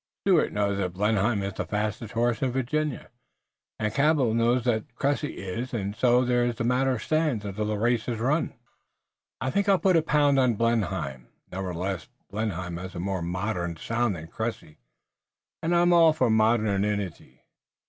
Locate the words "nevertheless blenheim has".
11.51-12.95